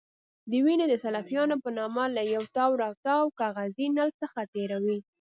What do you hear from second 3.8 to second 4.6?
نل څخه